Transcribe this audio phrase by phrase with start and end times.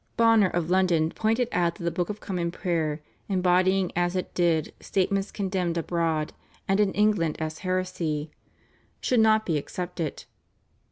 [0.17, 4.73] Bonner of London pointed out that the Book of Common Prayer, embodying as it did
[4.79, 6.33] statements condemned abroad
[6.67, 8.31] and in England as heresy,
[8.99, 10.23] should not be accepted.